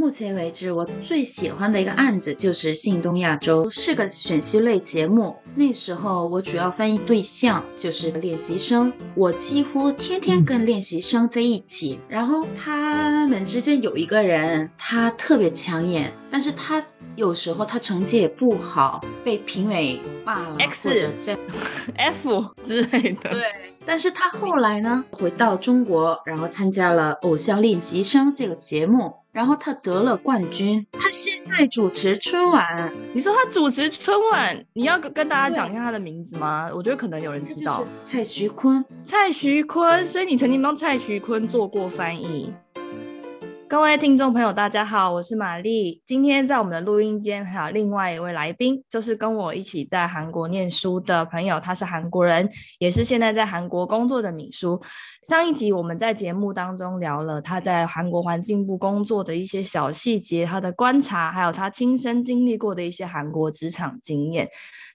[0.00, 5.36] 到目前为止，我最喜欢的一个案子就是《信东亚洲》，是个选秀类节目。
[5.54, 12.00] 那时候我主要翻译对象就是练习生，我几乎天天跟练习生在一起。
[12.08, 16.82] 然后他们之间有一个人，他特别抢眼，但是他
[17.16, 21.38] 有时候他成绩也不好，被评委骂了，X 或者在
[21.96, 23.30] F 之类的。
[23.30, 23.42] 对，
[23.84, 30.86] 但是他后来呢，回到中国，然后参加了《偶像练习生》这个节目，然后他得了冠军。
[30.92, 36.70] 他现在主持春晚，你说他主持春晚，你要跟跟大家讲一下他的名字吗？
[36.72, 38.84] 我觉得可能有人知道，蔡徐坤。
[39.04, 42.52] 蔡徐坤，所以你曾经帮蔡徐坤做过翻译。
[43.70, 46.02] 各位听众朋友，大家好，我是玛丽。
[46.04, 52.48] 今天在我们的录音间还有另外一位来宾，就是跟我一起在韩国念书的朋友，他是韩国人，
[52.80, 54.82] 也是现在在韩国工作的敏书。
[55.22, 64.48] 上一集我们在节目当中聊了他在韩国环境部工作的一些小细节，他的观察，还有他亲身经历过的一些韩国职场经验。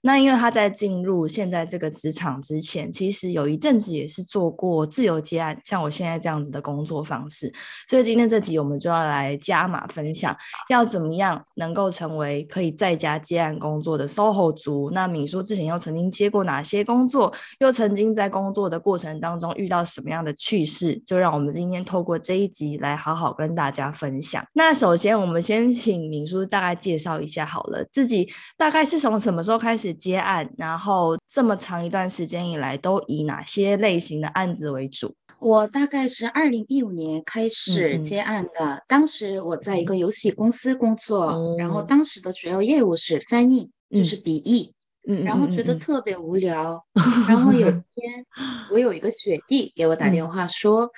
[0.05, 7.51] 那因为他在进入现在这个职场之前，其实有一阵子也是做过自由接案，像我现在这样子的工作方式。
[7.89, 10.37] 所以今天这集我们就要来加码分享，
[10.69, 14.91] 要怎么样能够成为可以在家接案工作的 SOHO 族。
[14.91, 21.01] 那敏叔之前又曾经接过哪些工作，又曾经在工作的过程当中遇到什么样的趣事？
[21.03, 24.45] 就让我们今天透过这一集来好好跟大家分享。
[24.53, 29.94] 那首先我们先请敏叔大概介绍一下好了，自己大概是从什么时候开始？
[29.95, 35.15] 接案，然后这么长一段时间以来，都以哪些类型的案子为主？
[35.39, 38.19] 我大概是二零一五年开始接。
[38.19, 44.73] 案的，当时我在一个游戏公司工作，然后当时的主要业务是翻译，就是笔译，
[45.07, 46.83] 嗯，然后觉得特别无聊，
[47.27, 48.25] 然后有一 天，
[48.71, 50.89] 我有一个学弟给我打电话说，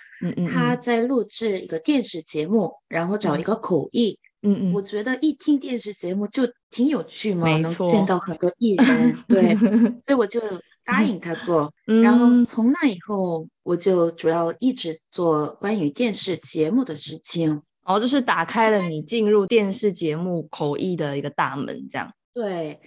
[0.54, 4.18] 他在录制一个电视节目，然后找一个口译。
[4.44, 9.56] 嗯嗯，我觉得一听电视节目就挺有趣嘛，能见到很多艺人，对，
[10.06, 10.40] 所以我就
[10.86, 11.74] 答应他做。
[12.04, 17.62] 然后从那以后，我就主要一直做关于电视节目的事情。
[17.84, 22.14] 哦，就是打开了你进入电视节目口译的一个大门，这样。
[22.34, 22.80] 对，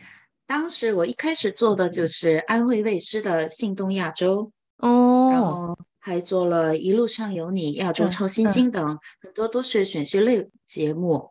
[0.46, 4.52] 当时我一开始做的就是安徽卫视的《信东亚洲》，
[4.86, 11.30] 哦，然后还做了一路上有你、亚洲超新星等，很多都是选秀类节目。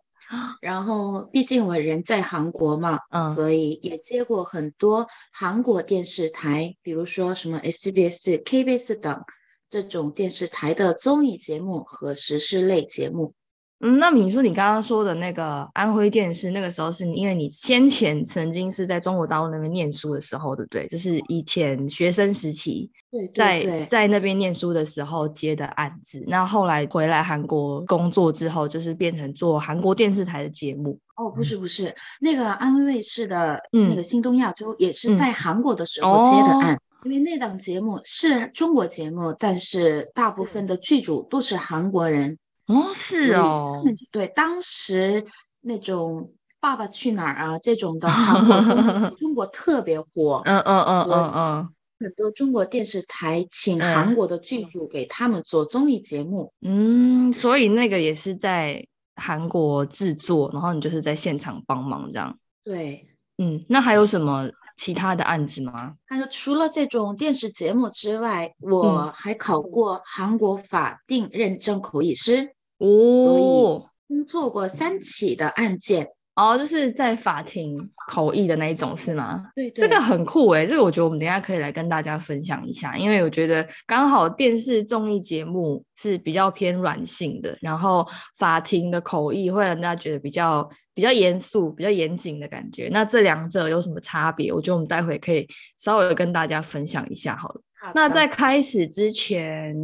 [0.61, 2.99] 然后，毕竟我人在韩国嘛，
[3.33, 9.23] 所以也接过很多韩国电视台，比如说什么 SBS、KBS 等
[9.69, 13.33] 这种电视台的综艺节目和时事类节目。
[13.81, 20.85] 嗯，那你说你刚刚说的那个安徽电视，那个时候是因为你先前曾经是在中国大陆那边念书的时候，对不对？
[20.87, 26.21] 就是以前学生时期，对，在在那边念书的时候接的案子。
[26.27, 30.99] 那后来回来韩国工作之后，就是变成做韩国电视台的节目。
[31.15, 42.37] 哦，不是不是，那个安徽卫视的那个《新东亚洲》也是在韩国的时候接的案，因为那档节目是中国节目，但是大部分的剧组都是韩国人。
[42.69, 45.23] 哦，是哦，对，当时
[45.61, 46.21] 那种
[46.59, 51.69] 《爸爸去哪儿》啊这种的韩国综艺，中国特别火，嗯嗯嗯嗯嗯，
[51.99, 58.85] 很多中国电视台请韩国的剧组给他们做综艺节目，嗯，所以那个也是在
[59.15, 63.03] 韩国制作，然后你就是在现场帮忙这样，对，
[63.39, 64.47] 嗯，那还有什么
[64.77, 65.95] 其他的案子吗？
[66.05, 72.53] 还有除了这种电视节目之外，我还考过韩国法定认证口译师。
[72.79, 79.51] 哦，工作过三起的案件哦，就是在法庭口译的那一种是吗？
[79.53, 92.87] 对，这个很酷哎，这个我觉得我们等下可以来跟大家分享一下，因为我觉得刚好电视综艺节目是比较偏软性的，然后法庭的口译会让大家觉得比较比较严肃、比较严谨的感觉。
[92.93, 94.53] 那这两者有什么差别？
[94.53, 95.45] 我觉得我们待会可以
[95.77, 97.61] 稍微跟大家分享一下好了。
[97.93, 99.75] 那在开始之前，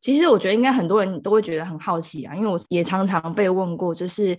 [0.00, 4.36] 其实我觉得应该很多人都会觉得很好奇啊，因为我也常常被问过，就是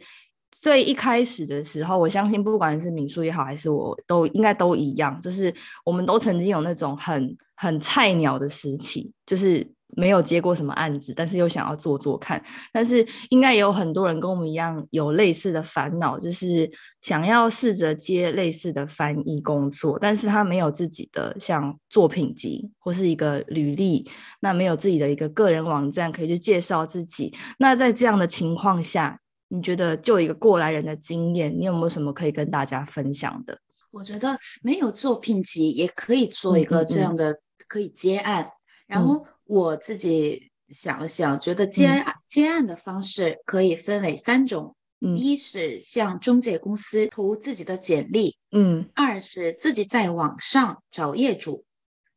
[0.52, 12.42] 最一开始的时候，我相信不管是民宿也好，还是我都应该都一样，就是我们都曾经有那种很很菜鸟的时期，就是没有接过什么案子，但是又想要做做看。
[12.72, 16.70] 但是应该也有很多人跟我们一样有类似的烦恼，就是
[17.02, 24.10] 想要试着接类似的翻译工作，但是他没有自己的像作品集或是一个履历，
[24.42, 27.34] 那没有自己的一个个人网站可以去介绍自己。
[27.58, 33.58] 那在这样的情况下，你觉得就一个过来人的经验，你有没有什么可以跟大家分享的？
[33.92, 38.50] 我觉得没有作品集也可以做一个这样的，可以接案。
[38.88, 51.64] 然后我自己想了想，觉得接案接案的方式可以分为三种：一是向中介公司投自己的简历，嗯；二是自己在网上找业主；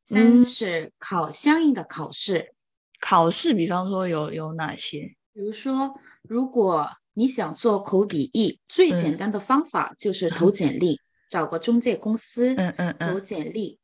[0.05, 2.55] 三是考相应的考试。
[3.01, 5.15] 考试，比方说有有哪些？
[5.33, 10.99] 比如说，如果你想做口笔译，最简单的方法就是投简历。
[11.31, 13.79] 找个中介公司，嗯嗯嗯，投简历，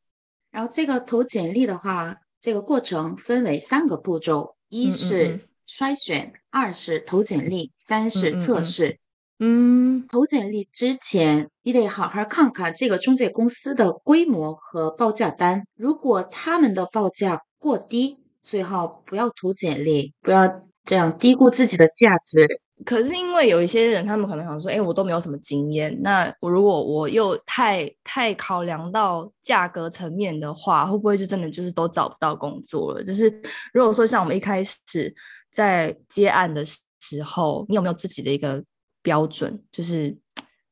[0.51, 8.99] 然后这个投简历的话，这个过程分为三个步骤：一是筛选，二是投简历，三是测试。
[9.39, 15.63] 嗯，投简历之前，你得好好看看这个中介公司的规模和报价单。
[15.75, 22.47] 如果他们的报价过低，最好不要投简历，不要这样低估自己的价值。
[22.85, 33.05] 可是因为有一些人，他们可能想说，哎，我都没有什么经验，那我如果我又太太考量到价格层面的话，会不会就真的就是都找不到工作了？
[33.05, 33.31] 就是
[33.73, 35.15] 如果说像我们一开始
[35.53, 36.65] 在接案的
[37.01, 38.63] 时候，你有没有自己的一个
[39.03, 39.63] 标准？
[39.71, 40.09] 就是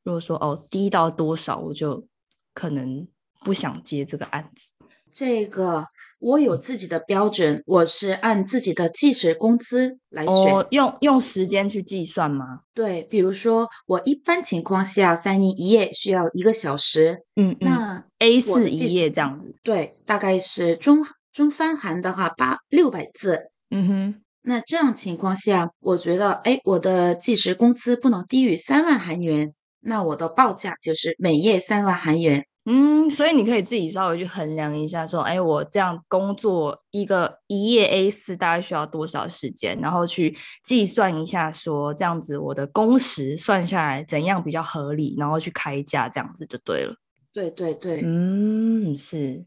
[0.03, 2.05] 如果说哦低到多少，我就
[2.53, 3.07] 可能
[3.39, 4.73] 不想接这个案子。
[5.11, 5.87] 这个。
[6.23, 12.61] 我有自己的标准，我是按自己的计时工资来选，用用时间去计算吗？
[12.73, 32.45] 对，比如说我一般情况下翻译一页需要一个小时，嗯，那 A 四一页这样子，对，大概是中中翻韩的话八六百字，嗯哼，那这样情况下，我觉得，哎，我的计时工资不能低于三万韩元，那我的报价就是每页三万韩元。
[32.65, 40.33] 嗯，所以你可以自己稍微去衡量一下，说，哎，我这样工作一个一页 A 四大概需要多少时间，然后去
[40.63, 46.95] 计算一下，说这样子我的工时算下来怎样比较合理，然后去开价，这样子就对了。
[47.33, 49.43] 对对对，嗯，是。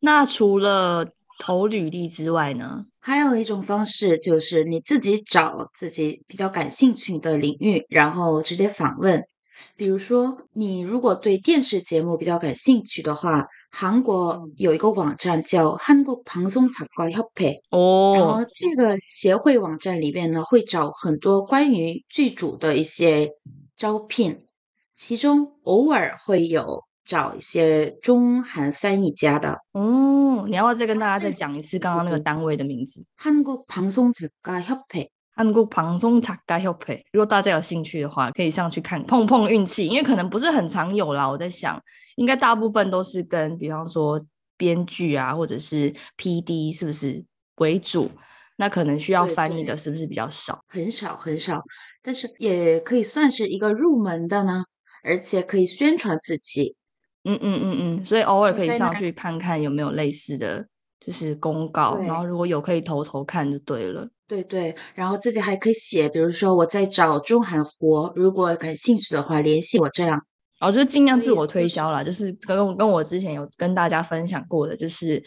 [0.00, 1.06] 那除了
[1.38, 9.26] 投履历之外呢，还有一种方式就是你自己找自己比较感兴趣的领域，然后直接访问。
[9.75, 23.29] 比如说，你如果对电视节目比较感兴趣的话，韩国有一个网站叫韩国방송작가협회哦，然后这个协会网站里边呢，会找很多关于剧组的一些
[23.75, 24.45] 招聘，
[24.95, 30.45] 其中偶尔会有找一些中韩翻译家的哦。
[30.47, 33.05] 你要不要再跟大家再讲一次刚刚那个单位的名字？
[33.17, 41.28] 韩国방송작가협회 韩国旁松茶咖협 회， 如果大家有兴趣的话，可以上去看碰碰运气，因为可能不是很常有啦。
[41.28, 41.80] 我在想，
[42.16, 44.24] 应该大部分都是跟比方说
[44.56, 47.24] 编剧啊，或者是 P D 是不是
[47.56, 48.10] 为主？
[48.56, 50.64] 那可能需要翻译的是不是比较少？
[50.68, 51.60] 很少很少，
[52.00, 54.64] 但是也可以算是一个入门的呢，
[55.02, 56.76] 而且可以宣传自己。
[57.24, 60.64] 嗯嗯嗯嗯，所以偶尔可以上去看看有没有类似的
[61.04, 64.08] 就是公告，然后如果有可以投投看就对了。
[64.26, 70.18] 对对，然后自己还可以写，比如说我在找中韩活，如果感兴趣的话联系我这样。
[70.60, 75.22] 哦，就是尽量自我推销啦，就是跟跟我之前有跟大家分享过的，就是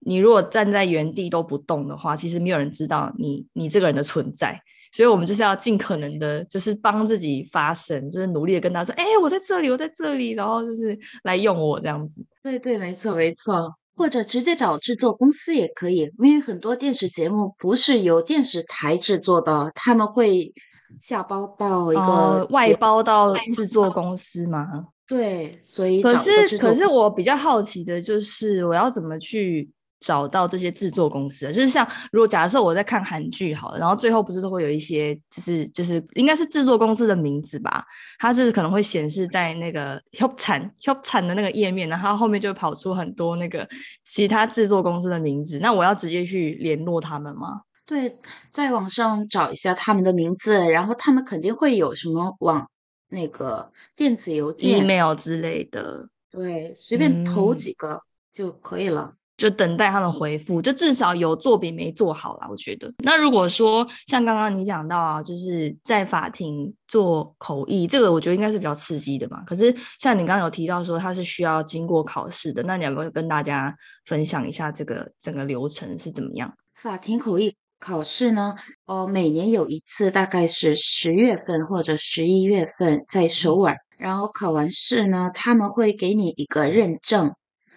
[0.00, 4.60] 你如果站在原地都不动的话，其实没有人知道你你这个人的存在，
[4.92, 12.22] 所以我们就是要尽可能的，就是帮自己发声，就是努力的跟他说，哎，我在这里，我在这里，然后就是来用我这样子。
[12.42, 13.72] 对对，没错没错。
[13.96, 20.52] 或者直接找制作公司也可以，因为很多电视节目不是由电视台制作的，他们会
[21.00, 24.66] 下包到一个外包到制作公司吗？
[25.06, 29.70] 对，所以可是可是我比较好奇的就是我要怎么去。
[30.04, 37.82] 找到这些制作公司，就是像如果假设我在看韩剧好了，然后最后不是都会有一些，就是就是应该是制作公司的名字吧，
[38.18, 43.66] 它是可能会显示在那个 help 产 help 产的那个页面，然后后面就会跑出很多那个
[44.04, 47.62] 其他制作公司的名字，那我要直接去联络他们吗？
[47.86, 48.16] 对，
[48.50, 52.68] 在网上找一下他们的名字，然后他们肯定会有什么网
[53.08, 58.00] 那个电子邮件、email 之类的，对，随便投几个
[58.32, 59.14] 就可以了。
[59.36, 62.46] 就等待他们回复，就至少有做比没做好啦。
[62.48, 69.42] 我觉得，那如果说像刚刚你讲到啊，就是在法庭做口译，这个我觉得应该是比较刺激的嘛。
[69.44, 73.74] 可是像你刚刚有提到说它是需要经过考试的，那你有没有跟大家
[74.06, 76.52] 分享一下这个整个流程是怎么样？
[76.74, 78.54] 法庭口译考试呢，
[78.86, 83.76] 哦，每年有一次，大概是十月份或者十一月份在首尔。
[83.96, 87.32] 然后考完试呢，他们会给你一个认证，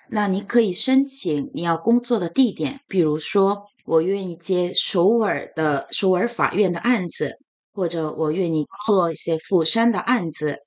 [0.10, 7.40] 那你可以申请你要工作的地点，比如说我愿意接首尔的首尔法院的案子，
[7.74, 10.60] 或者我愿意做一些釜山的案子，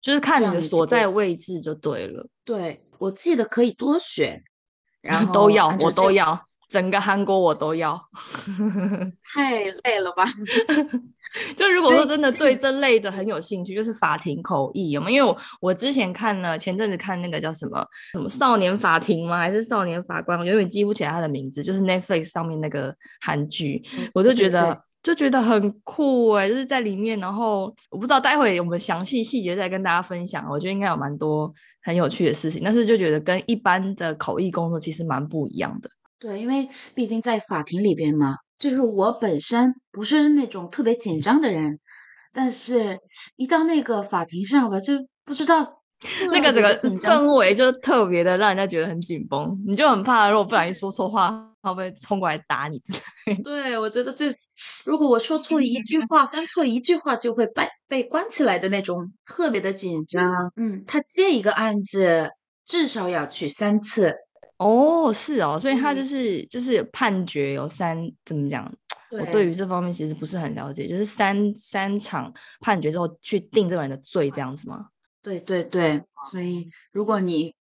[0.00, 2.26] 就是看你的所在位置就对了。
[2.44, 4.42] 对，我记得可以多选，
[5.00, 8.00] 然 后都要，我都要，整个韩国我都要，
[9.34, 10.24] 太累了吧？
[11.56, 15.20] 就如果说真的对这类的很有兴趣，就是法庭口译有没有？
[15.20, 19.38] 因为我我之前看了前阵子看那个叫什么什么少年法庭吗？
[19.38, 20.38] 还是少年法官？
[20.38, 23.82] 我永远记不起来他的名字，就是 Netflix 上面那个韩剧，
[24.12, 35.88] 我就觉得就觉得很酷哎，就是在里面，然后我不知道待会我们详细细节再跟大家分享，我觉得应该有蛮多很有趣的事情，但是就觉得跟一般的口译工作其实蛮不一样的。
[36.18, 38.36] 对，因为毕竟在法庭里边嘛。
[38.60, 41.80] 就是我本身不是那种特别紧张的人，
[42.32, 42.98] 但是
[43.36, 44.92] 一到那个法庭上吧，就
[45.24, 45.82] 不知道
[46.30, 51.30] 那个整个氛围就特别的让人家觉得很紧绷，你就很怕如果不小心说错话，
[51.62, 52.78] 会不会冲过来打你？
[53.42, 54.26] 对，我觉得这
[54.84, 60.30] 如果我说错一句话，翻错一句话，就会被被关起来的那种，特别的紧张。
[60.56, 62.28] 嗯，他接一个案子
[62.66, 64.14] 至少要去三次。
[64.60, 68.70] 哦，是哦，所以他就是就是判决有三，怎么讲？
[69.10, 74.88] 我对于这方面其实不是很了解，就是三三场判决之后去定这个人的罪，这样子吗？
[75.22, 77.54] 对对对，所以如果你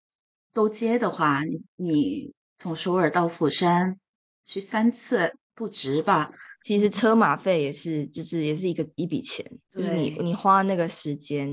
[0.53, 3.97] 都接的话，你你从首尔到釜山
[4.43, 6.29] 去三次不值吧？
[6.65, 11.49] 其实车马费也是，就是也是一个一笔钱，就是你你花那个时间，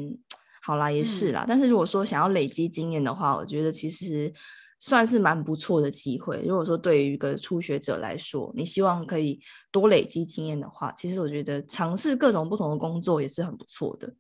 [0.60, 1.44] 好啦，也是啦。
[1.46, 4.32] 但是如果说想要累积经验的话，我觉得其实。
[4.78, 6.42] 算是蛮不错的机会。
[6.46, 9.40] 如果说对于一个初学者来说，你希望可以
[9.70, 14.12] 多累积经验的话，其实我觉得尝试各种不同的工作也是很不错的。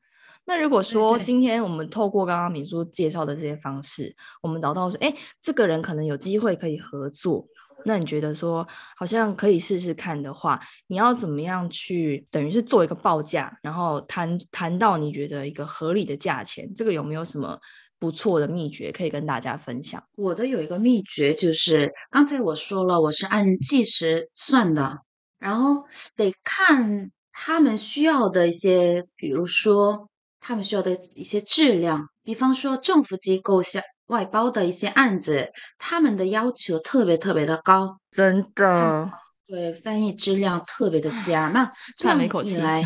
[0.44, 7.44] 那如果说今天我们透过刚刚敏叔介绍的这些方式，我们找到说，哎，这个人可能有机会可以合作，
[7.84, 8.64] 那你觉得说
[8.96, 17.58] 好像可以试试看的话，你要怎么样去等于是做一个报价，然后谈谈到你觉得一个合理的价钱，这个有没有什么？
[17.98, 20.02] 不错的秘诀可以跟大家分享。
[20.16, 24.98] 我的有一个秘诀就是，刚才我说了，我是按计时算的，
[25.38, 25.84] 然后
[26.14, 30.08] 得看他们需要的一些，比如说
[30.40, 39.10] 他们需要的一些质量，比方说政府机构下外包的一些案子，他们的要求特别特别的高，真的，
[39.46, 41.48] 对翻译质量特别的佳。
[41.48, 42.84] 那 这样一来，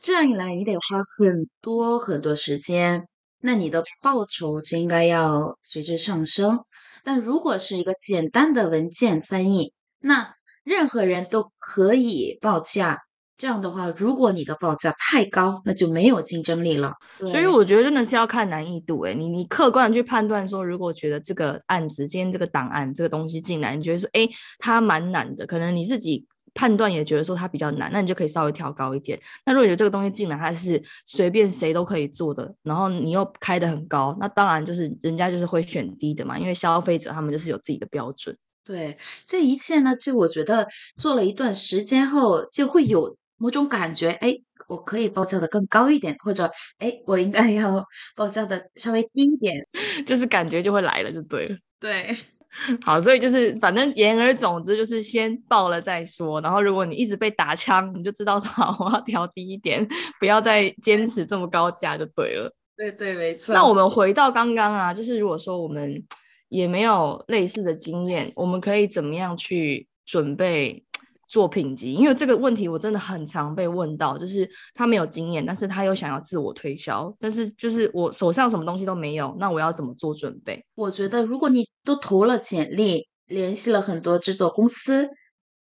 [0.00, 3.06] 这样一来，你得花很多很多时间。
[3.42, 6.60] 那你的报酬就应该要随之上升。
[7.04, 10.34] 但如果是一个简单的文件翻译，那
[10.64, 13.00] 任何人都可以报价。
[13.36, 16.92] 这样的话，如果你的报价太高，那就没有竞争力了。
[17.18, 19.02] 所以我觉得真的是要看难易度。
[19.02, 24.28] 诶，你你客观的去判断说，如果觉得这个案子今天这个档案这个东西进来，你觉得说，哎，
[24.60, 26.24] 它蛮难的，可能你自己。
[26.54, 29.18] 判断也觉得说它比较难，那你就可以稍微调高一点。
[29.46, 38.36] 那如果觉得这个东西进来它是随便谁都可以做的，然后你又开的很高，那当然就是人家就是会选低的嘛，因为消费者他们就是有自己的标准。
[38.64, 40.66] 对，这一切呢，就我觉得
[40.96, 44.36] 做了一段时间后，就会有某种感觉，哎，
[44.68, 49.66] 我可以报价的更高一点，或者哎，我应该要报价的稍微低一点，
[50.06, 51.56] 就是感觉就会来了，就对了。
[51.80, 52.16] 对。
[52.84, 56.40] 好，所以就是反正言而总之就是先报了再说。
[56.40, 59.86] 然后如果你一直被打枪，你就知道说 好，我要调低一点，
[60.20, 62.54] 不要再坚持这么高价就对了。
[62.76, 63.54] 对对，没错。
[63.54, 66.02] 那我们回到刚刚啊，就是如果说我们
[66.48, 70.84] 也没有类似的经验，我们可以怎么样去准备？
[71.32, 80.62] 作品集，因为这个问题我真的很常被问到，就是他没有经验，但是他又想要自我推销，但是就是我手上什么东西都没有，那我要怎么做准备？
[80.74, 85.08] 我觉得如果你都投了简历，联系了很多制作公司。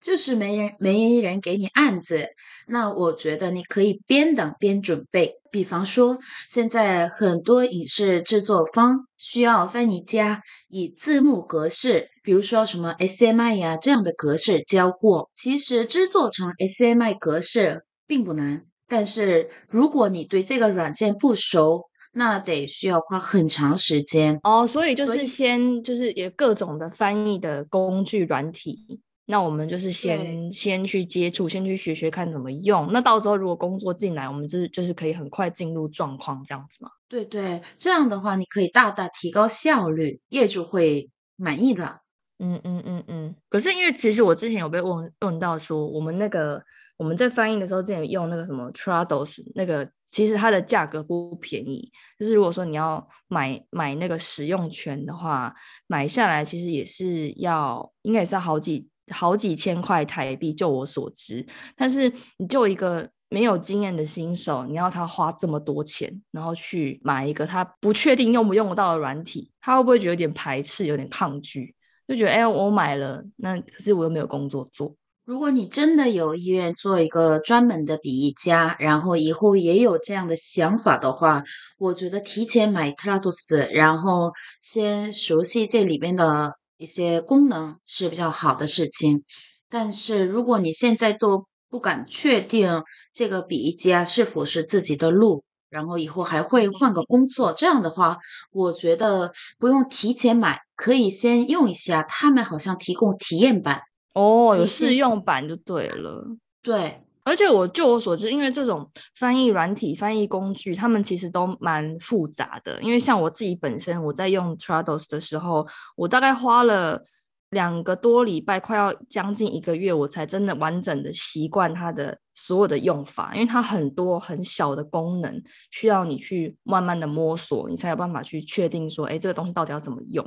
[0.01, 2.29] 就是没人没人给你案子，
[2.67, 5.35] 那我觉得你可以边等边准备。
[5.51, 15.29] 比方说，现在很多影视制作方需要翻译家以字幕格式，比如说什么 SMI 呀这样的格式交货。
[15.35, 24.67] 其实制作成 SMI 格式并不难，但是如果你对这个软件不熟，那得需要花很长时间哦。
[24.67, 29.01] 所以就是先就是有各种的翻译的工具软体。
[29.31, 32.91] 那我们就是先先去接触，先去学学看怎么用。
[32.91, 36.89] 那到时候如果工作进来，我们就是就是可以很快进入状况这样子嘛？
[37.07, 42.01] 对对，这样的话你可以大大提高效率，业主会满意的。
[42.39, 43.35] 嗯嗯嗯嗯。
[43.49, 46.59] 可是因为其实我之前有被问问到说，我们那个
[46.97, 51.91] 我们在翻译的时候，之前用那个什么 Trados 那个，其实它的价格不便宜。
[52.17, 55.53] 就是如果说你要买买那个使用权的话，
[55.85, 61.45] 买下来其实也是要，应该也是要好几好几千块台币，就我所知。
[61.75, 63.09] 但是你就一个。
[63.31, 71.75] 没有经验的新手，你要他花这么多钱，然后去买一个他不确定用不用得到的软体，他会不会觉得有点排斥、有点抗拒？
[72.07, 74.95] 就觉得哎，我买了，那可是我又没有工作做。
[75.25, 81.43] 如果你真的有意愿做一个专门的笔译家，然后以后也有这样的想法的话，
[81.77, 84.31] 我觉得提前买 Trados，然后
[84.63, 89.23] 先熟悉这里边的一些功能是比较好的事情。
[89.69, 92.81] 但是如果你现在都不敢确定
[93.13, 97.53] 这个笔译家是否是自己的路，然后以后还会换个工作。
[97.53, 98.17] 这样的话，
[98.51, 102.01] 我觉得不用提前买，可以先用一下。
[102.01, 103.81] 他们好像提供体验版
[104.15, 106.25] 哦，有试用版就对了。
[106.63, 112.81] 对，而且我就我所知，因为这种翻译软体、翻译工具，他们其实都蛮复杂的。
[112.81, 117.03] 因为像我自己本身，我在用 Trados 的时候，我大概花了。
[117.51, 130.23] 两个多礼拜，快要将近一个月，我才真的完整的习惯它的所有的用法，因为它很多很小的功能，需要你去慢慢的摸索，你才有办法去确定说，哎，这个东西到底要怎么用。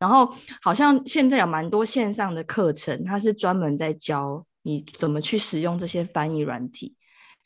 [0.00, 0.28] 然后
[0.60, 6.96] 好像现在有蛮多线上的课程，它是专门在教你怎么去使用这些翻译软体。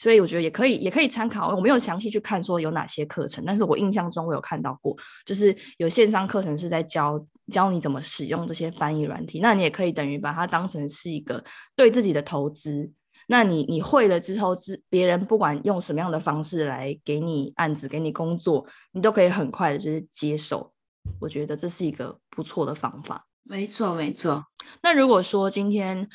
[0.01, 1.53] 所以我觉得也可以，也可以参考。
[1.57, 4.97] 我没有详细去看说有哪些课程，但是我印象中我有看到过，
[5.27, 7.21] 就是有线上课程是在教
[7.51, 9.41] 教你怎么使用这些翻译软体。
[9.41, 11.43] 那你也可以等于把它当成是一个
[11.75, 12.93] 对自己的投资。
[13.27, 20.73] 那你你会了之后，之别人不管用什么样的方式来给你案子、给你工作，你都可以很快的就是接手。
[21.21, 23.27] 我觉得这是一个不错的方法。
[23.43, 24.45] 没错，没错。
[24.83, 26.09] 那如果说今天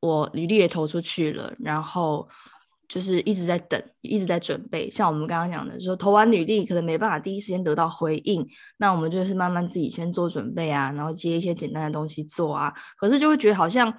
[0.00, 2.28] 我履历也投出去了，然后。
[2.88, 4.88] 就是一直在等，一直在准备。
[4.88, 12.72] 像我们刚刚讲的，说投完履历可能没办法第一时间得到回应，那我们就是慢慢自己先做准备啊，然后接一些简单的东西做啊。
[12.96, 13.92] 可是就会觉得好像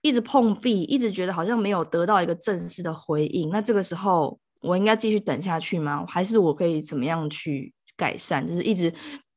[0.00, 3.50] 一直碰壁，一直觉得好像没有得到一个正式的回应。
[3.50, 6.02] 那这个时候我应该继续等下去吗？
[6.08, 8.48] 还是我可以怎么样去改善？
[8.48, 8.90] 就是一直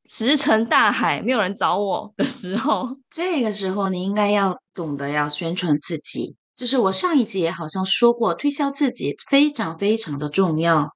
[0.08, 6.36] 石沉大海，没有人找我 的时候，这个时候你应该要懂得要宣传自己。
[6.54, 10.88] 就是我上一集也好像说过，推销自己非常非常的重要。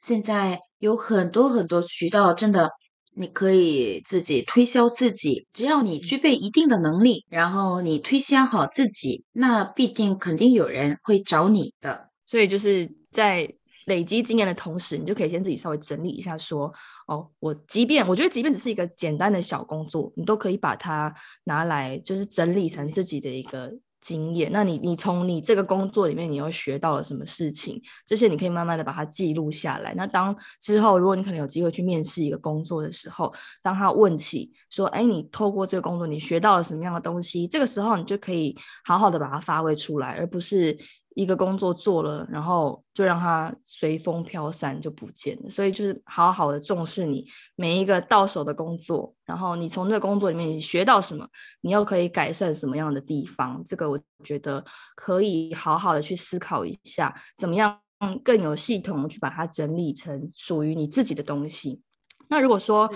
[0.00, 2.70] 现在有很多很多渠道，真的
[3.16, 5.48] 你可以自己推销自己。
[5.52, 12.10] 只要你具备一定的能力，然后你推销好自己，那必定肯定有人会找你的。
[12.24, 13.52] 所以就是在
[13.86, 16.72] 累积经验的同时，你就可以先自己稍微整理一下，说
[17.08, 21.12] 哦，我即便我觉得即便只是一个简单的小工作，你都可以把它
[21.44, 23.72] 拿来，就是整理成自己的一个。
[24.00, 27.82] 经验，那你你从你这个工作里面，你又学到了什么事情？
[28.06, 29.92] 这些你可以慢慢的把它记录下来。
[29.96, 37.48] 那当之后，如果你可能有机会去面试一个工作的时候，当他问起说，哎，你透过这个工作，你学到了什么样的东西？
[37.48, 40.78] 这个时候，你就可以好好的把它发挥出来，而不是。
[41.18, 45.50] 一个工作做了，然后就让它随风飘散就不见了。
[45.50, 47.26] 所以就是好好的重视你
[47.56, 51.26] 每一个到手的工作，然后你从这个工作里面你学到什么，
[51.60, 53.60] 你又可以改善什么样的地方？
[53.66, 57.76] 这个我觉得可以好好的去思考一下，怎么样
[58.22, 61.82] 更有系统的去把它整理成属于你自己的东西。
[62.28, 62.88] 那如果说，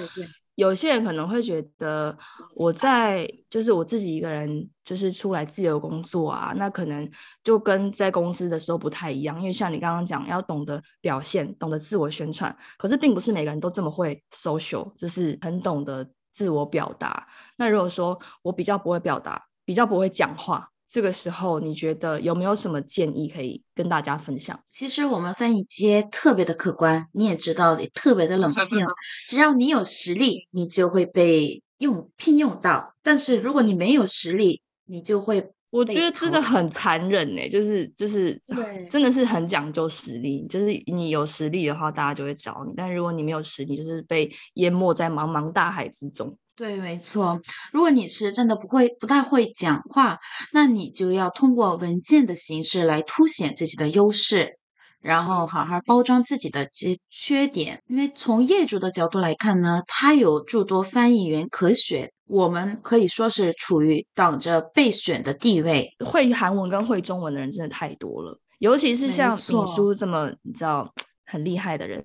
[0.54, 2.16] 有些人可能会觉得，
[2.54, 7.10] 我在就是我自己一个人，就是出来自由工作啊，那可能
[7.42, 9.38] 就跟在公司的时候不太一样。
[9.40, 17.26] 因为像你刚刚讲，要懂得表现，懂得自我宣传，可是并不是每个人都这么会 social，就是很懂得自我表达。
[17.56, 20.68] 那如果说我比较不会表达，比较不会讲话。
[20.92, 24.60] 这个时候，你觉得有没有什么建议可以跟大家分享？
[24.68, 28.86] 其实我们翻译街特别的客观，你也知道，的特别的冷静。
[29.26, 35.50] 只要你有实力，你就会被用聘用到；但是如果你没有实力，你就会……
[35.70, 40.46] 我觉得真的很残忍呢，就是就是，对，真的是很讲究实力。
[40.46, 46.36] 就是你有实力的话，大家就会找你；但如果你没有实力，就是被淹没在茫茫大海之中。
[46.54, 47.40] 对，没错。
[47.72, 50.18] 如果你是真的不会、不太会讲话，
[50.52, 54.58] 那你就要通过文件的形式来凸显自己的优势，
[55.00, 57.82] 然后好好包装自己的这缺点。
[57.88, 65.88] 因为从业主的角度来看呢，他有诸多翻译员可选，我们可以说是处于挡着备选的地位。
[66.04, 70.92] 会韩文跟会中文的人真的太多了，尤其是像李叔这么，你知道。
[71.32, 72.04] 很厉害的人，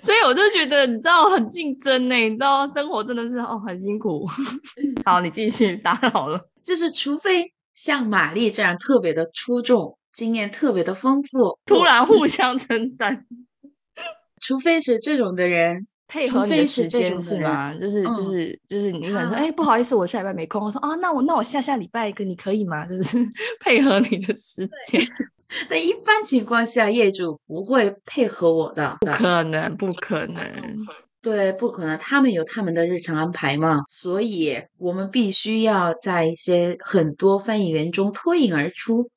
[0.00, 4.24] 所以我就觉得，你知道很竞争呢，你知道生活真的是哦很辛苦。
[5.04, 6.40] 好，你继续打扰了。
[6.62, 13.26] 就是除非像玛丽这样特别的出众，经验特别的丰富，突然互相 称赞。
[14.40, 17.72] 除非是这种的人配合你的时间是吗？
[17.74, 20.64] 就是就是就是你可能说，哎，不好意思，我下礼拜没空。
[20.64, 22.84] 我说啊，那我那我下下礼拜跟你可以吗？
[22.84, 23.18] 就是
[23.64, 25.00] 配合你的时间。
[25.68, 30.42] 但一般情况下，业主不会配合我的，不可能，不可能。
[31.22, 39.08] 对，不可能，他们有他们的日常安排嘛，所以我们必须要在一些很多翻译员中脱颖而出。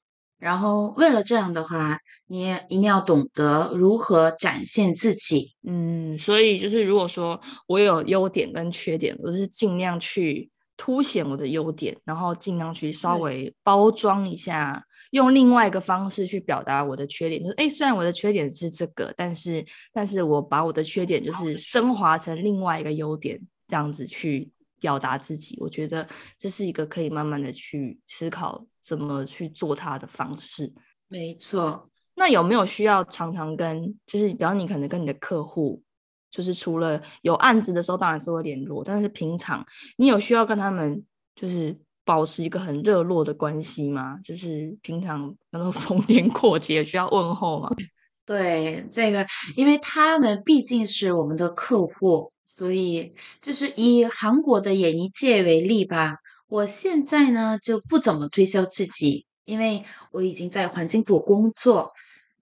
[0.44, 5.56] 然后，为了这样的话，你也一定要懂得如何展现自己。
[5.66, 14.84] 嗯，所以就是，如果说我有优点跟缺点，我是尽量去凸显我的优点，然后尽量去稍微包装一下。
[15.12, 26.08] 用另外一个方式去表达我的缺点，就是哎，虽然我的缺点是这个，但是但是我把我的缺点就是升华成另外一个优点，这样子去表达自己，我觉得
[26.40, 30.74] 这是一个可以慢慢的去思考怎么去做它的方式。
[31.08, 35.82] 没错，那有没有需要常常跟，就是比方你可能跟你的客户，
[36.30, 39.66] 就是除了有案子的时候，当然是会联络，但是平常
[39.98, 41.04] 你有需要跟他们
[41.36, 41.78] 就是。
[42.06, 44.20] 保持一个很热络的关系吗？
[44.22, 47.70] 就是平常那种逢年过节需要问候吗？
[48.28, 56.18] 对，这个，因为他们毕竟是我们的客户，所以就是以韩国的演艺界为例吧。
[56.54, 61.92] 我现在呢就不怎么推销自己，因为我已经在环境部工作。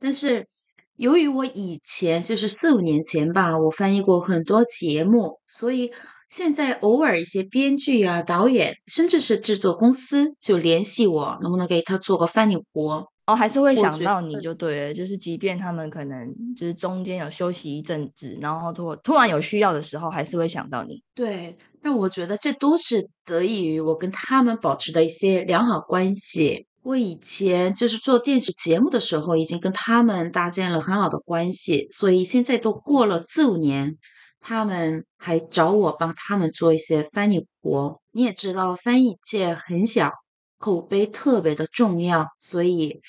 [0.02, 0.50] 但是
[0.97, 5.91] 由于我以前就是四五年前吧，我翻译过很多节目，所以。
[6.30, 13.06] 现在偶尔一些编剧啊、导演，甚至是制作公司就联系我，能不能给他做个翻译活？
[13.26, 14.93] 哦，还是会想到你就对了。
[14.93, 21.04] 就是即便他们可能就是中间有休息一阵子，然后突突然有需要的时候，还是会想到你。
[21.13, 26.67] 对，那我觉得这都是得益于我跟他们保持的一些良好关系。
[26.84, 33.98] 我以前就是做电视节目的时候，已经跟他们搭建了很好的关系，所以现在都过了四五年。
[34.44, 38.02] 他们还找我帮他们做一些翻译活。
[38.12, 40.12] 你也知道，翻译界很小，
[40.58, 43.00] 口碑特别的重要，所以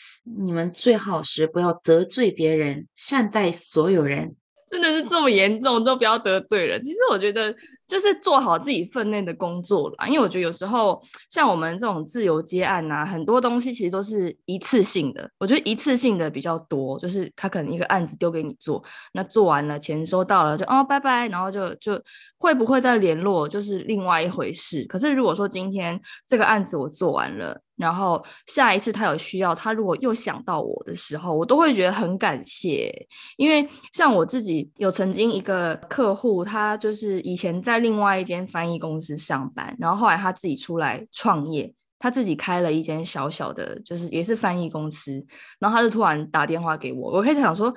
[0.44, 4.36] 你们最好是不要得罪别人，善待所有人。
[4.70, 6.82] 真的是这么严重，都不要得罪人。
[6.82, 7.54] 其实我觉得
[7.92, 15.30] 就是做好自己分内的工作啦，因为我觉得有时候像我们这种自由接案呐，很多东西其实都是一次性的。
[15.38, 22.00] 我觉得一次性的比较多，就是他可能一个案子丢给你做，那做完了钱收到了就哦拜拜，然后就就
[22.38, 24.86] 会不会再联络就是另外一回事。
[24.88, 27.60] 可是如果说今天这个案子我做完了。
[27.76, 32.94] 然后下一次他有需要，他如果又想到我的时候，我都会觉得很感谢。
[33.36, 45.24] 因为像我自己有曾经一个客户，他就是以前在另外一间翻译公司上班，然后后来他自己出来创业，他自己开了一间小小的，就是也是翻译公司。
[45.58, 47.74] 然后他就突然打电话给我，我开始想说。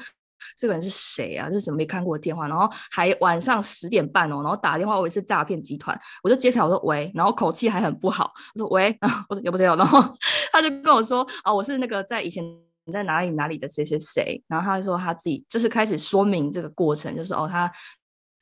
[0.58, 1.48] 这个人是谁啊？
[1.50, 2.48] 这是什么没看过的电话？
[2.48, 8.98] 然后还晚上十点半哦，然后打电话，我以为是诈骗集团，我就接起来，我说喂，然后口气还很不好，我说喂，
[9.30, 9.76] 我说有不有？
[9.76, 10.02] 然后
[10.52, 12.44] 他就跟我说啊，我是那个在以前
[12.86, 17.72] 你在哪里哪里的谁谁谁，然后他就说他自己就是开始说明这个过程，就是哦他。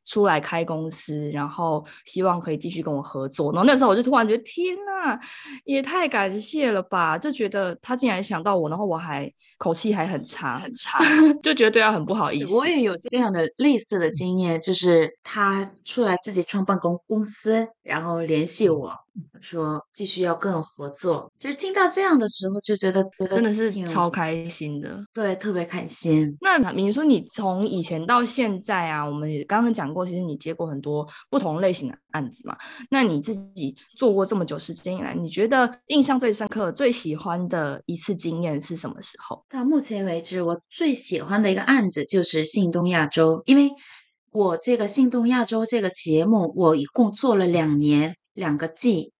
[0.06, 3.52] 出来开公司，然后希望可以继续跟我合作。
[3.52, 5.20] 然后那时候我就突然觉得，天呐，
[5.66, 7.18] 也太感谢了吧！
[7.18, 11.00] 就觉得他竟然想到我，然后我还口气还很差，很差，
[11.44, 12.54] 就觉得对他很不好意思。
[12.54, 19.03] 我也有这样的类似的经验，就是他出来自己创办公公司，然后联系我。
[19.42, 26.36] 说继续要跟我合作，就是听到这样的时候就觉得觉得真的是超开心的，对，特别开心。
[26.42, 32.58] 那明说你从以前到现在啊，我们也刚刚讲过，其实你接过很多不同类型的案子嘛。
[32.90, 39.44] 那你自己做过这么久时间以来，你觉得印象最深刻、最喜欢的一次经验是什么时候？
[39.50, 43.70] 到目前为止，我最喜欢的一个案子就是信东亚洲，因为
[44.32, 48.16] 我这个信东亚洲这个节目，我一共做了两年。
[48.34, 49.12] 两个季，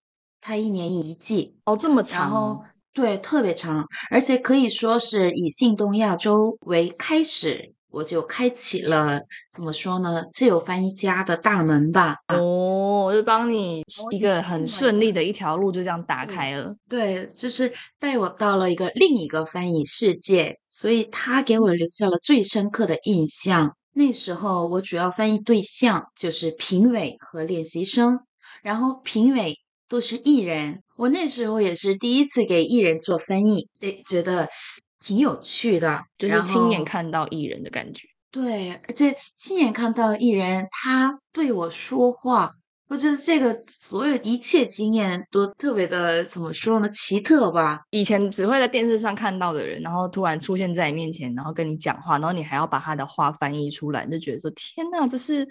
[0.42, 9.20] 它一年一季哦，这么长，然后对，特别长，而且可以说是以信东亚洲为开始，我就开启了
[9.52, 12.18] 怎么说呢，自由翻译家的大门吧。
[12.30, 16.76] 哦，我就帮你一个很顺利的一条路就这样打开了。
[16.90, 23.76] 对，就是带我到了一个另一个翻译世界，所以他给我留下了最深刻的印象。
[23.96, 28.20] 那时候我主要翻译对象就是评委和练习生。
[28.64, 29.54] 然后评委
[29.88, 34.50] 都是艺人，我那时候也是第一次给艺人做翻译，对，觉得
[35.00, 38.08] 挺有趣的，就是亲眼看到艺人的感觉。
[38.32, 42.50] 对，而且亲眼看到艺人他对我说话，
[42.90, 46.88] 我觉得这个所有一切经验都特别的怎么说呢？
[46.90, 47.80] 奇特吧？
[47.90, 55.44] 以前只会在电视上看到的人，然后突然出现在你面前，然后跟你讲话，然后你还要把他的话翻译出来，就觉得说天哪，这是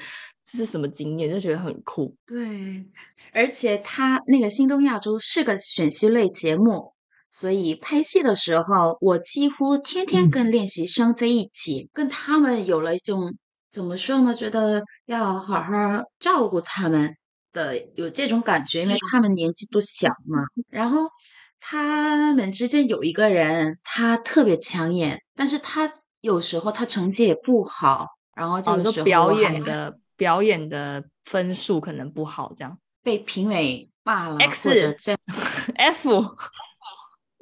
[0.45, 1.29] 这是什么经验？
[1.29, 2.14] 就觉得很酷。
[2.27, 2.85] 对，
[3.33, 6.92] 而且他那个《新东亚洲》是个选秀类节目，
[7.29, 13.35] 所以拍戏的时候，我几乎天天跟练习生在一起，跟他们有了一种
[13.71, 14.33] 怎么说呢？
[14.33, 15.71] 觉得要好好
[16.21, 17.16] 照顾他们。
[17.52, 20.42] 的有这种感觉，因为他们年纪都小嘛。
[20.68, 21.08] 然后
[21.60, 28.06] 他们之间有一个人，他特别抢眼，但是他有时候他成绩也不好。
[28.34, 35.18] 然后这个时候表演的表演的分数可能不好，这样被评委骂了，或者这样
[35.74, 36.36] F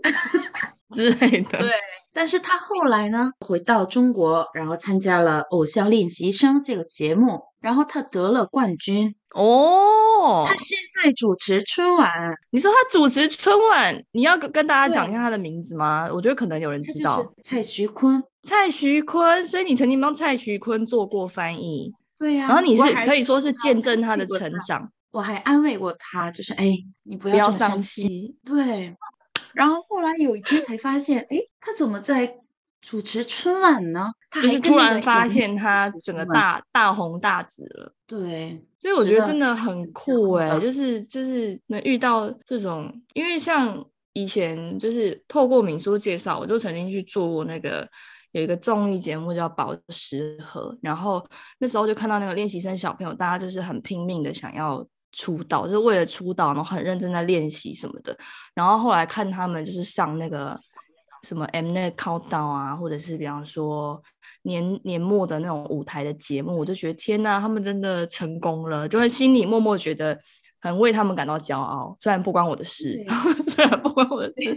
[0.94, 1.58] 之类的。
[1.58, 1.70] 对，
[2.12, 9.14] 但是他后来呢，回到中国，然后参加了《偶像练习生》这个节目，然后他得了冠军。
[9.34, 12.10] 哦，他现在主持春晚。
[12.50, 16.08] 你说他主持春晚，你要跟跟大家讲一下他的名字吗？
[16.12, 18.22] 我觉得可能有人知道，蔡徐坤。
[18.42, 21.92] 蔡徐坤，所以你曾经帮蔡徐坤做过翻译。
[22.18, 24.90] 对呀，然后你是可以说是见证他的成长。
[25.12, 26.72] 我还安慰过他，就是哎，
[27.04, 28.34] 你不要伤心。
[28.44, 28.96] 对。
[29.54, 32.36] 然后后来有一天才发现，哎，他怎么在
[32.80, 34.12] 主持春晚呢？
[34.32, 37.92] 就是突然发现他整个大大红大紫了。
[38.06, 38.64] 对。
[38.80, 43.84] 所以我觉得真的很酷哎，就是就是能遇到这种，因为像
[44.14, 47.86] 以前就是透过敏书介绍，我就曾经去做过那个
[48.32, 51.22] 有一个综艺节目叫《宝石盒》，然后
[51.58, 58.16] 那时候就看到那个练习生小朋友，大家就是很拼命的想要出道，就是为了出道，然后很认真在练习什么的，
[58.54, 60.58] 然后后来看他们就是上那个。
[61.24, 64.02] 什么 Mnet Countdown 啊，或者是比方说
[64.44, 70.18] 年年末的那种舞台的节目，我就觉得天呐，他们真的成功了，就会心里默默觉得。
[70.60, 73.02] 很为他们感到骄傲，虽然不关我的事，
[73.48, 74.56] 虽然不关我的事，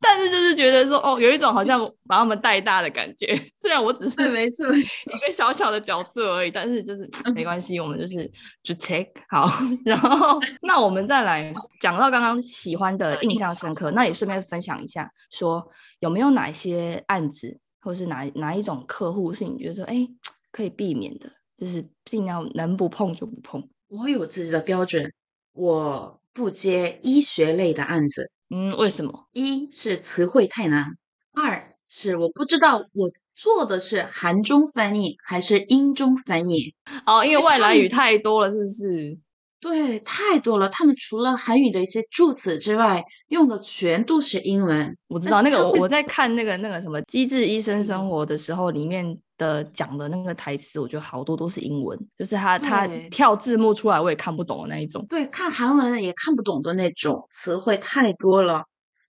[0.00, 3.38] 但是就是觉得说，哦，有一种好像把他们带大的感觉。
[3.60, 8.30] 虽然我只是没事一个小小的角色而已，但是就是没关系，我们就是
[8.62, 9.46] 就 take 好。
[9.84, 15.62] 然后，那我们再来讲到刚刚喜欢的印象深刻，那也顺便分享一下，说
[16.00, 20.08] 有没有哪些案子，或是哪哪一种客户是你觉得说，哎，
[20.50, 23.62] 可以避免的，就是尽量能不碰就不碰。
[23.88, 25.12] 我有自己的标准。
[25.54, 29.28] 我不接医学类的案子，嗯，为什么？
[29.32, 30.98] 一是词汇太难，
[31.32, 36.74] 二是我不知道我做的是韩中翻译还是英中翻译。
[37.06, 39.16] 哦，因为外来语太多了，是不是？
[39.64, 40.68] 对，太多了。
[40.68, 44.94] 他们除了韩语的一些助词之外，用的全都是英文。
[45.08, 55.02] 我知道那个，我我在看那个那个什么《机智医生生活》的时候，里面的讲的那个台词，我觉得好多都是英文，就是他他跳字幕出来我也看不懂的那一种。
[55.08, 58.64] 对，看韩文也看不懂的那种词汇太多了，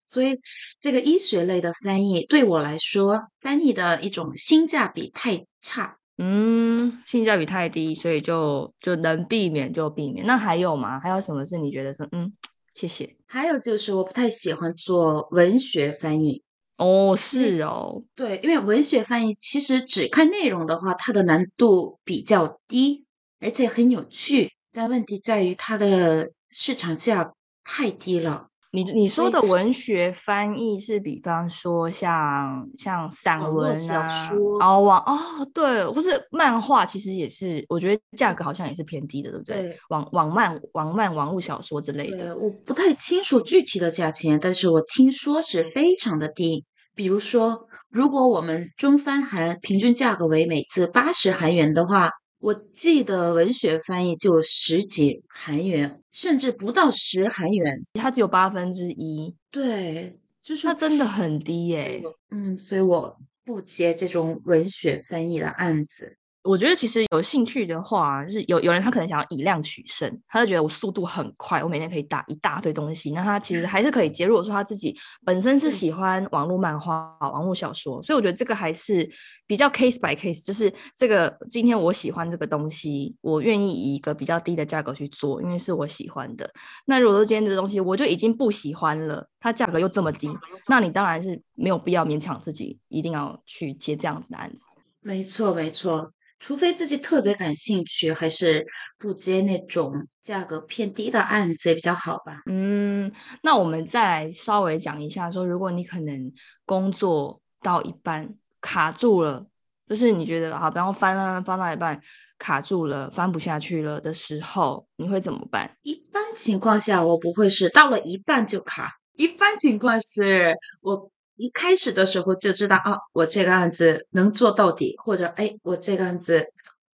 [0.07, 0.37] 所以
[0.79, 5.97] 这个医学类的翻译对我来说，翻译的一种性价比太差。
[6.17, 10.25] 嗯，性价比太低，所以就就能避免就避免。
[10.25, 10.99] 那还有吗？
[10.99, 12.31] 还有什么是你觉得说嗯，
[12.73, 13.15] 谢谢？
[13.27, 16.41] 还有就是我不太喜欢做文学翻译。
[16.77, 23.05] 哦，是哦，对，因为文学翻译其实只看内容的话，它的难度比较低，
[23.39, 24.51] 而且很有趣。
[24.73, 28.47] 但问题在于它的市场价太低了。
[28.75, 35.17] 你你说的文学翻译是，比方说像像散文啊，哦网哦
[35.53, 39.77] 对，或是漫画，其实也是，我觉得价格好像也是偏低的，对不对？
[39.89, 46.65] 网网漫、网漫、网络小说之类的，我不太清楚具体的价钱，但是我听说是非常的低。
[46.93, 52.11] 比如说，如果我们中翻韩平均价格为每字八十韩元的话。
[52.39, 59.33] 我记得文学翻译就十几韩元，甚至不到十韩元，它只有八分之一。
[59.49, 62.01] 对，就是它真的很低耶。
[62.29, 66.17] 嗯，所以我不接这种文学翻译的案子。
[66.45, 73.11] 我觉得其实有兴趣的话，就是有有人他可能想要以量取胜，他就觉得我速度很快，我每天可以打一大堆东西。
[73.11, 74.27] 那他其实还是可以接。
[74.27, 79.09] 如果说他自己本身是喜欢网络漫画、网络小说，所以我觉得这个还是
[79.47, 80.45] 比较 case by case。
[80.45, 86.47] 就是这个今天我喜欢这个东西，我愿意以一个比较低的价格去做，因为是我喜欢的。
[86.85, 90.29] 那如果说今天这个东西我就已经不喜欢了，它价格又这么低，
[90.67, 94.63] 那你当然是没有必要勉强自己一定要去接这样子的案子。
[95.01, 96.11] 没错，没错。
[96.39, 98.65] 除非自己特别感兴趣，还是
[98.97, 102.41] 不接那种价格偏低的案子也比较好吧。
[102.45, 106.31] 嗯，那我们再来稍微讲一下，说如果你可能
[106.65, 109.45] 工作到一半卡住了，
[109.87, 111.99] 就是你觉得好，比方翻翻翻翻到一半
[112.37, 115.77] 卡住了，翻不下去了的时候，你会怎么办？
[115.83, 118.91] 一般情况下，我不会是到了一半就卡。
[119.17, 126.45] 一般情况是我一开始的时候就知道啊，我这个案子能做到底，或者哎，我这个案子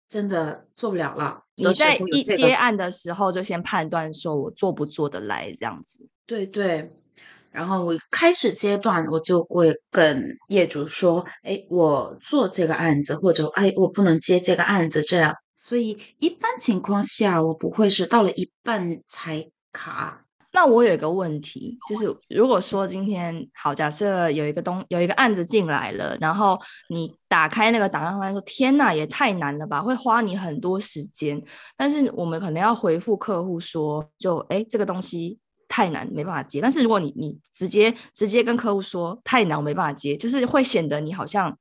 [0.09, 1.43] 真的做不了了。
[1.55, 6.07] 你在一接案的时候就先判断说我做不做得来这样子。
[6.25, 6.91] 对对。
[7.51, 20.23] 然后我开始阶段，我就会跟业主说：“哎，我做这个案子，或者哎，我不能接这个案子。”这样，所以一般情况下，我不会是到了一半才卡。
[20.53, 26.59] 那我有一个问题，就是如果说今天好，假设有一个东有一个案子进来了，然后
[26.89, 31.41] 你打开那个档案，发现说：“天哪，也太难了吧，会花你很多时间。”
[31.77, 35.39] 但是我们可能要回复客户说：“就哎，这个东西。”
[35.73, 36.59] 太难，没办法接。
[36.59, 41.57] 但是如果你你直接直接跟客户说太难，我没办法接，就是会显得你好像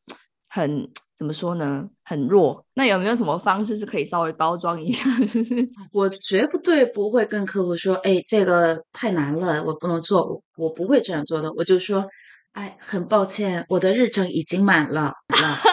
[0.48, 2.64] 很怎么说呢，很弱。
[2.72, 5.04] 那有没有什么方式是可以稍微包装一下？
[5.92, 11.52] 我绝不对不会跟客户说，哎，这个太难了，我不能做，我不会这样做的。
[11.52, 12.06] 我就说，
[12.52, 15.12] 哎，很抱歉，我的日程已经满了。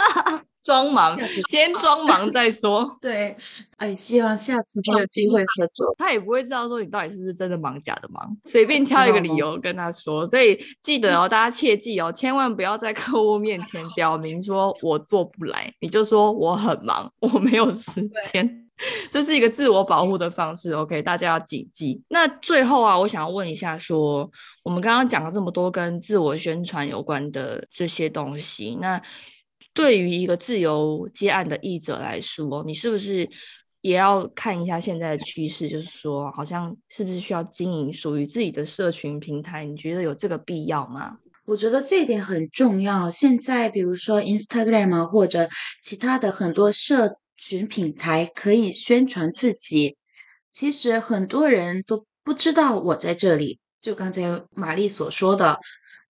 [0.68, 1.18] 装忙，
[1.50, 2.86] 先装忙再说。
[3.00, 3.34] 对，
[3.78, 5.96] 哎，希望下次有机会合作。
[5.98, 10.28] 他也不会知道说你到底是不是真的忙，假的忙，随便挑一个理由跟他说。
[10.28, 18.02] 所以记得哦，大家切记哦，千万不要在客户面前 表明说我做不来，你就说我很忙，我没有时
[18.34, 18.68] 间，
[19.10, 20.74] 这是一个自我保护的方式。
[20.74, 22.02] OK，大家要谨记。
[22.10, 24.30] 那最后啊，我想要问一下，说
[24.64, 29.02] 我们刚刚讲了这么多跟自我宣传有关的这些东西，那。
[29.78, 33.30] 对于一个自由接案的译者来说，你是不是
[33.82, 35.70] 也要看一下现在的趋势？
[35.70, 39.64] 就是说，好像是不是需要经营属于自己的社群平台？
[39.66, 41.20] 你觉得有这个必要吗？
[41.46, 43.08] 我觉得这一点很重要。
[43.12, 45.48] 现在，比如说 Instagram 或者
[45.84, 49.96] 其他的很多社群平台可以宣传自己，
[50.52, 53.60] 其实很多人都不知道我在这里。
[53.80, 55.60] 就刚才玛丽所说的，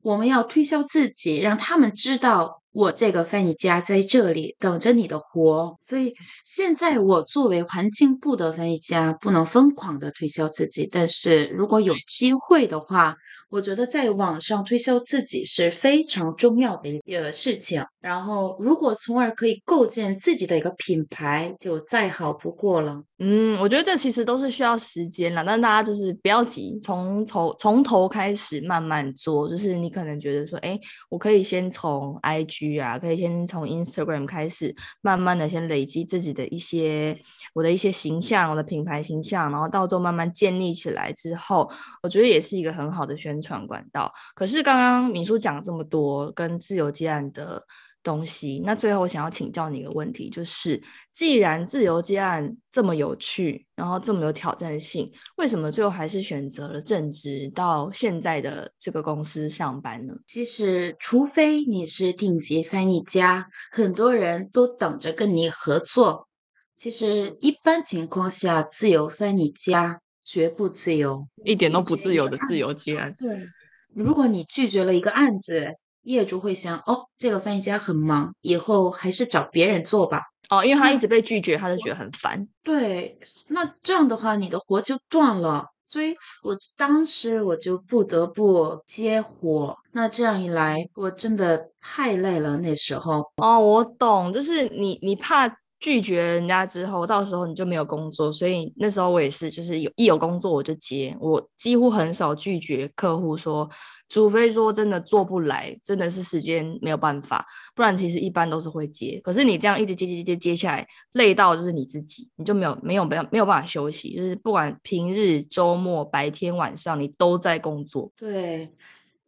[0.03, 2.63] 我们要推销自己，让他们知道。
[2.77, 6.13] 我这个翻译家在这里等着你的活，所以
[6.45, 13.15] 现在我作为环境部的翻译家，不能疯狂的推销自己，但是如果有机会的话。
[13.49, 17.81] 我觉得在网上推销自己是非常重要的一个事情。
[18.01, 23.01] 然后，如果从而可以构建自己的一个品牌，就再好不过了。
[23.19, 29.49] 嗯，我觉得这其实都是需要时间了，但大家就是不要急，从头从头开始慢慢做。
[29.49, 30.79] 就是你可能觉得说，哎，
[31.09, 37.17] 我可以先从 IG 啊，可以先从 Instagram 开始，慢慢的先累积自己的一些
[37.53, 41.69] 我的一些形象，我的品牌形象，然后到时候慢慢建立起来之后，
[42.03, 43.36] 我觉得也是一个很好的选。
[43.37, 47.61] 宣传管道，可是刚刚敏叔讲这么多跟自由接案的
[48.01, 50.81] 东西，那最后想要请教你一个问题，就是
[51.13, 60.13] 既然自由接案这么有趣，然后这么有挑战性，为什么最后还是选择了正职到现在的这个公司上班呢？
[60.25, 66.27] 其实，除非你是顶级翻译家，很多人都等着跟你合作。
[66.75, 70.01] 其实，一般情况下，自由翻译家。
[70.27, 73.15] 绝不自由，一点都不自由的自由接案。
[73.17, 73.47] 对，
[73.95, 80.23] 如果你拒绝了一个案子，业主会想：哦，这个翻译家很忙，以后还是找别人做吧。
[80.49, 82.45] 哦，因为他一直被拒绝，他就觉得很烦。
[82.61, 85.65] 对，那这样的话，你的活就断了。
[85.85, 86.13] 所以
[86.43, 89.77] 我当时我就不得不接活。
[89.93, 92.57] 那这样一来，我真的太累了。
[92.57, 95.47] 那时候，哦，我懂，就是你，你怕。
[95.87, 103.69] 拒绝人家之后，到时候你就没有工作，所以那时候我也是，就是有一有工作我就接，我几乎很少拒绝客户说，
[104.09, 109.17] 除非说真的做不来，真的是时间没有办法，不然其实一般都是会接。
[109.23, 118.11] 可是你这样一直接接接接接下来，累到就是你自己，你就没有没有没有没有办法休息，就是不管平日、周末、白天、晚上，你都在工作。
[118.17, 118.73] 对，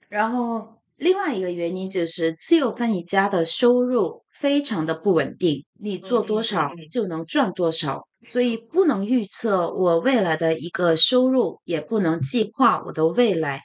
[0.10, 0.79] 然后。
[1.00, 13.62] 另外一个原因就是自由翻译家的收入非常的不稳定，你做多少就能赚多少，所以不能预测我未来的一个收入，也不能计划我的未来。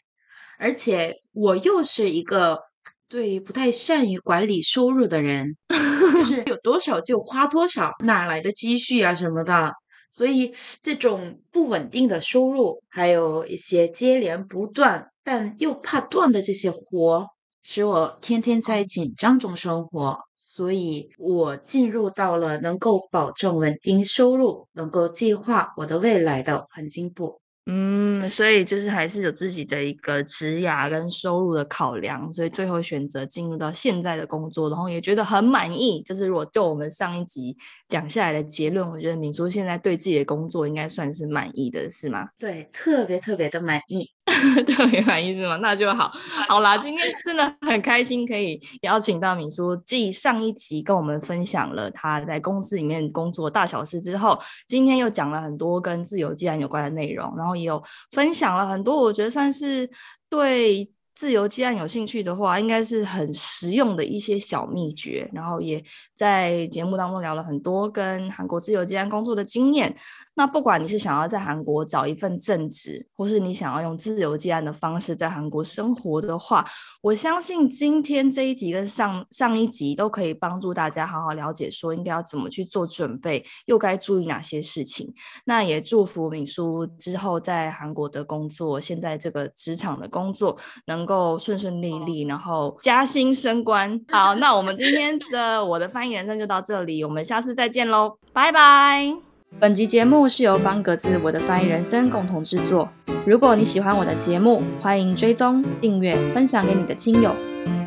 [0.61, 2.61] 而且我又是一个
[3.09, 5.57] 对不太善于管理收入的人，
[6.14, 9.72] 就是有多少就花多少，哪来的积蓄啊什么的。
[10.09, 15.09] 所以这种不稳定的收入，还有一些接连不断。
[15.25, 17.27] 但又怕断的这些活，
[17.62, 27.41] 使我天天在紧张中生活，所以我进入到了能够保证稳定收入、能够计划我的未来的环境部。
[27.66, 36.03] 嗯，所以就是还是有自己的一个职涯跟收入的考量，所以最后选择进入到现在的工作，然后也觉得很满意。
[36.03, 37.57] 就是如果就我们上一集
[37.89, 42.29] 讲下来的结论，我觉得敏叔现在对自己的工作应该算是满意的，是吗？
[42.39, 44.11] 对，特别特别的满意。
[44.66, 45.57] 特别满意是吗？
[45.57, 46.11] 那就好。
[46.49, 59.89] 好啦，今天真的很开心，可以邀请到敏叔，继上一集跟我们分享了他在公司里面工作大小事之后，今天又讲了很多跟自由既然有关的内容，然后也有分享了很多，我觉得算是
[60.29, 60.91] 对。
[61.14, 65.82] 自由既然有兴趣的话，应该是很实用的一些小秘诀，然后也
[66.16, 69.94] 在节目当中聊了很多跟韩国自由接案工作的经验。
[70.36, 76.64] 那不管你是想要在韩国找一份正职，或是你想要用自由接案的方式在韩国生活的话，
[77.00, 85.14] 我相信今天这一集跟上上一集都可以帮助大家好好了解，说应该要怎么去做准备，又该注意哪些事情。
[85.44, 90.58] 那也祝福敏叔之后在韩国的工作，现在这个职场的工作
[90.88, 91.03] 能。
[91.05, 94.00] 能够顺顺利利，然后加薪升官。
[94.09, 99.14] 好，那我们今天的 我的翻译人生就到这里，我们下次再见喽，拜拜。
[99.61, 102.88] 本集节目是由方格子我的翻译人生共同制作。
[103.26, 107.30] 如果你喜欢我的节目，欢迎追踪、订阅、分享给你的亲友。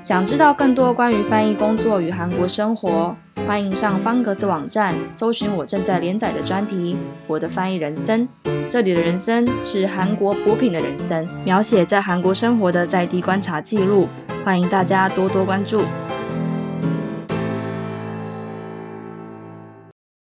[0.04, 3.16] 想知道更多关于翻译工作与韩国生活，
[3.46, 6.94] 欢迎上方格子网站搜寻我正在连载的专题
[7.28, 8.28] 《我的翻译人生》。
[8.70, 14.08] 这里的人生是韩国补品的人生，描写在韩国生活的在地观察记录，
[14.44, 15.82] 欢迎大家多多关注。